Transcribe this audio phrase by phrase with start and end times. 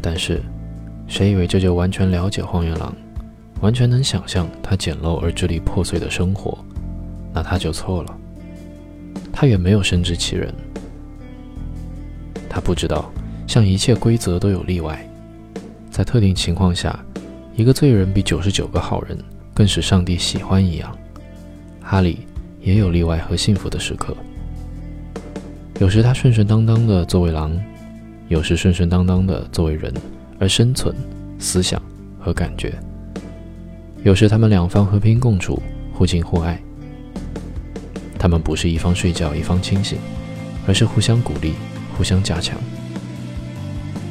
[0.00, 0.40] 但是，
[1.06, 2.94] 谁以为这就完全了解荒原狼，
[3.60, 6.58] 完全能想象他简陋而支离破碎的生活，
[7.32, 8.16] 那他就错了。
[9.32, 10.52] 他远没有深知其人，
[12.48, 13.10] 他不知道，
[13.46, 15.06] 像一切规则都有例外，
[15.90, 16.98] 在特定情况下，
[17.54, 19.18] 一个罪人比九十九个好人
[19.54, 20.96] 更使上帝喜欢一样，
[21.82, 22.20] 哈利
[22.60, 24.16] 也有例外和幸福的时刻。
[25.78, 27.58] 有时他顺顺当当的作为狼，
[28.30, 29.92] 有时顺顺当当的作为人
[30.38, 30.94] 而生存、
[31.40, 31.82] 思想
[32.16, 32.72] 和感觉。
[34.04, 35.60] 有时他们两方和平共处，
[35.92, 36.56] 互敬互爱。
[38.16, 39.98] 他们不是一方睡觉一方清醒，
[40.64, 41.54] 而是互相鼓励、
[41.98, 42.56] 互相加强。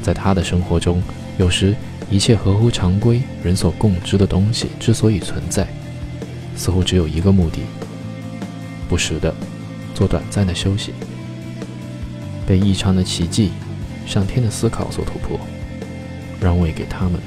[0.00, 1.02] 在他的生活中，
[1.36, 1.76] 有时
[2.10, 5.68] 一切合乎常规、人所共知的东西之所以存在，
[6.56, 7.58] 似乎只有一个目的：
[8.88, 9.34] 不时的
[9.94, 10.92] 做短暂的休息，
[12.46, 13.50] 被异常的奇迹、
[14.06, 15.38] 上天的思考所突破，
[16.40, 17.20] 让位给他们。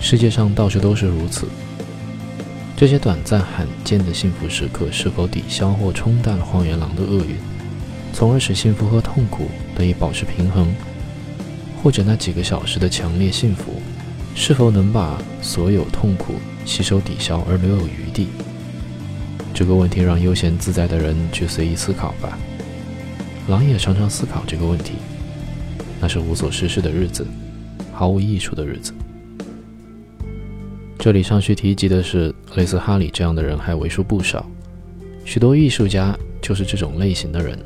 [0.00, 1.48] 世界上到处都是如此。
[2.76, 7.36] 这些短暂罕见的幸福时刻是否抵消或冲淡了荒原狼的厄运，
[8.12, 10.68] 从而使幸福和痛苦得以保持平衡？
[11.82, 13.80] 或者那几个小时的强烈幸福，
[14.34, 18.28] 是否能把所有痛苦吸收抵消而留有余地？
[19.54, 22.36] 这个问题让悠闲自在的人去随意思考吧。
[23.46, 24.94] 狼也常常思考这个问题。
[26.00, 27.26] 那是无所事事的日子，
[27.92, 28.92] 毫无益处的日子。
[30.98, 34.44] 这里尚需提及的是，类似哈里这样的人还为数不少。
[35.24, 37.58] 许多艺术家就是这种类型的人。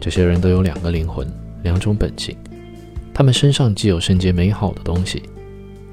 [0.00, 1.26] 这些人都有两个灵魂，
[1.62, 2.36] 两种本性。
[3.12, 5.22] 他们身上既有圣洁美好的东西，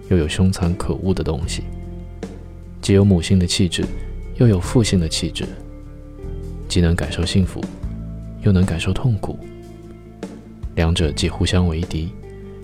[0.10, 1.62] 又有凶残可恶的东西；
[2.82, 3.84] 既有母性的气质，
[4.38, 5.46] 又有父性的气质；
[6.70, 7.62] 既能感受幸福，
[8.44, 9.38] 又能感受痛苦。
[10.78, 12.14] 两者既互相为敌，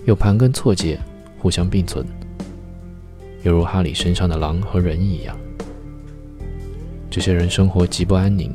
[0.04, 0.98] 又盘根错节，
[1.36, 2.06] 互相并存。
[3.42, 5.36] 犹如哈里身上的狼和人一样，
[7.10, 8.52] 这些人生活极不安宁。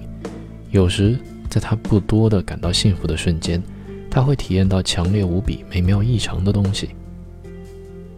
[0.71, 3.61] 有时，在他不多的感到幸福的瞬间，
[4.09, 6.91] 他会体验到强烈无比、美妙异常的东西。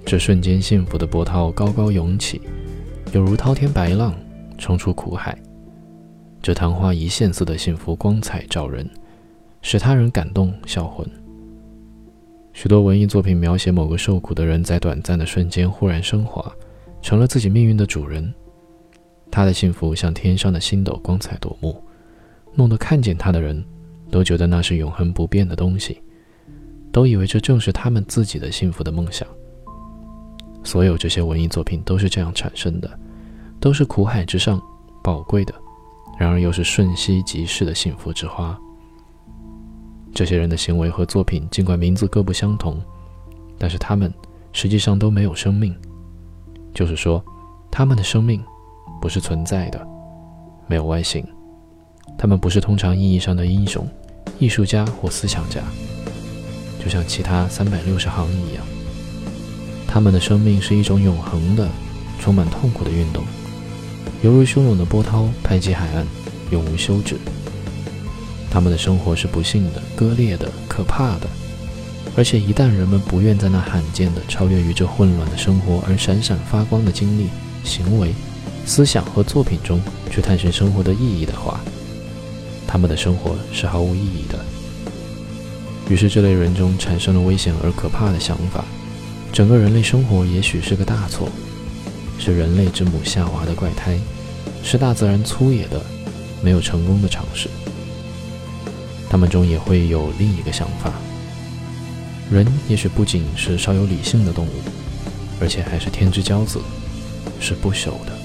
[0.06, 2.40] 这瞬间幸福的波涛高高涌起，
[3.14, 4.14] 犹如滔天白浪
[4.60, 5.36] 冲出苦海。
[6.40, 8.88] 这昙花一现似的幸福光彩照人，
[9.64, 11.10] 使他人感动销魂。
[12.54, 16.52] 许多文艺作品描写某个受苦的人在短暂的瞬间忽然升华，
[17.02, 18.34] 成了自己命运的主人。
[19.32, 21.82] 他的幸福像天上的星斗，光彩夺目，
[22.54, 23.64] 弄得看见他的人
[24.10, 26.02] 都觉得那是永恒不变的东西，
[26.92, 29.26] 都以为这正是他们自己的幸福的梦想。
[30.64, 33.00] 所有这些文艺作品都是这样产生的，
[33.60, 34.62] 都是苦海之上
[35.02, 35.56] 宝贵的，
[36.20, 38.60] 然而又是瞬息即逝的幸福之花。
[40.14, 42.80] 这些人的行为和作品，尽管名字各不相同，
[43.58, 44.14] 但是他们
[44.54, 45.76] 实际上都没有生命。
[46.74, 47.24] 就是说，
[47.70, 48.44] 他们的生命
[49.02, 49.88] 不是存在的，
[50.68, 51.26] 没有外形。
[52.18, 53.88] 他们不是通常意义上的英雄、
[54.38, 55.62] 艺术家或思想家，
[56.84, 58.64] 就像其他三百六十行一样。
[59.88, 61.68] 他们的生命是一种永恒的、
[62.20, 63.24] 充满痛苦的运动，
[64.22, 66.06] 犹如汹涌的波涛拍击海岸，
[66.52, 67.18] 永无休止。
[68.52, 71.28] 他们的生活是不幸的、割裂的、可怕的，
[72.18, 77.30] 而且一旦人们不愿在那罕见的、超越于这混乱的生活而闪闪发光的经历、
[77.64, 78.14] 行为、
[78.66, 79.82] 思想和作品中
[80.12, 81.62] 去探寻生活的意义的话，
[82.68, 84.38] 他们的生活是毫无意义的。
[85.90, 88.66] 于是，这类人中产生了危险而可怕的想法：
[89.32, 91.30] 整个人类生活也许是个大错，
[92.20, 93.98] 是人类之母夏娃的怪胎，
[94.62, 95.82] 是大自然粗野的、
[96.44, 97.50] 没有成功的尝试。
[99.12, 100.94] 他们中也会有另一个想法：
[102.32, 104.52] 人也许不仅是稍有理性的动物，
[105.42, 106.62] 而且还是天之骄子，
[107.38, 108.21] 是不朽的。